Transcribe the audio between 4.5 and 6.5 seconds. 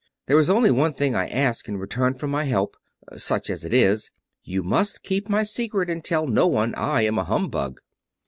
must keep my secret and tell no